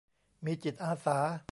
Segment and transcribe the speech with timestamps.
[0.45, 1.19] มีจิตอาสา